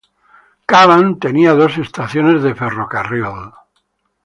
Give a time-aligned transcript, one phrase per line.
[0.65, 3.51] Cavan tenía dos estaciones de ferrocarril.